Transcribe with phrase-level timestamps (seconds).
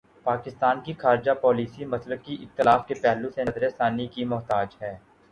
[0.23, 4.95] پاکستان کی خارجہ پالیسی مسلکی اختلاف کے پہلو سے نظر ثانی کی محتاج ہے۔